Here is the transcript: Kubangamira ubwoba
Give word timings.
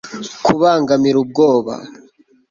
Kubangamira 0.45 1.17
ubwoba 1.23 1.73